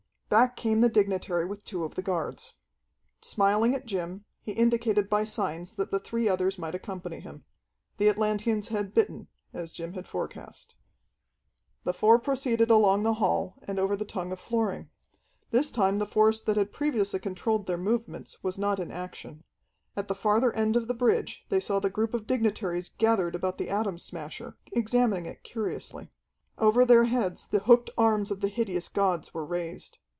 Back 0.31 0.55
came 0.55 0.79
the 0.79 0.87
dignitary 0.87 1.43
with 1.43 1.65
two 1.65 1.83
of 1.83 1.95
the 1.95 2.01
guards. 2.01 2.53
Smiling 3.19 3.75
at 3.75 3.85
Jim, 3.85 4.23
he 4.41 4.53
indicated 4.53 5.09
by 5.09 5.25
signs 5.25 5.73
that 5.73 5.91
the 5.91 5.99
three 5.99 6.29
others 6.29 6.57
might 6.57 6.73
accompany 6.73 7.19
him. 7.19 7.43
The 7.97 8.07
Atlanteans 8.07 8.69
had 8.69 8.93
bitten, 8.93 9.27
as 9.51 9.73
Jim 9.73 9.91
had 9.91 10.07
forecast. 10.07 10.75
The 11.83 11.91
four 11.91 12.17
proceeded 12.17 12.71
along 12.71 13.03
the 13.03 13.15
hall 13.15 13.57
and 13.63 13.77
over 13.77 13.97
the 13.97 14.05
tongue 14.05 14.31
of 14.31 14.39
flooring. 14.39 14.89
This 15.49 15.69
time 15.69 15.99
the 15.99 16.05
force 16.05 16.39
that 16.39 16.55
had 16.55 16.71
previously 16.71 17.19
controlled 17.19 17.67
their 17.67 17.77
movements 17.77 18.41
was 18.41 18.57
not 18.57 18.79
in 18.79 18.89
action. 18.89 19.43
At 19.97 20.07
the 20.07 20.15
farther 20.15 20.53
end 20.55 20.77
of 20.77 20.87
the 20.87 20.93
bridge 20.93 21.43
they 21.49 21.59
saw 21.59 21.81
the 21.81 21.89
group 21.89 22.13
of 22.13 22.25
dignitaries 22.25 22.87
gathered 22.87 23.35
about 23.35 23.57
the 23.57 23.69
Atom 23.69 23.97
Smasher, 23.99 24.55
examining 24.71 25.25
it 25.25 25.43
curiously. 25.43 26.09
Over 26.57 26.85
their 26.85 27.03
heads 27.03 27.47
the 27.47 27.59
hooked 27.59 27.89
arms 27.97 28.31
of 28.31 28.39
the 28.39 28.47
hideous 28.47 28.87
gods 28.87 29.33
were 29.33 29.45
raised. 29.45 29.97